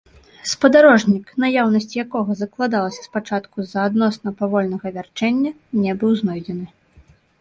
[0.51, 5.51] Спадарожнік, наяўнасць якога закладалася спачатку з-за адносна павольнага вярчэння,
[5.85, 6.65] не быў знойдзены.